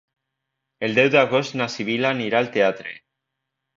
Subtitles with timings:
[0.87, 2.99] El deu d'agost na Sibil·la anirà al teatre.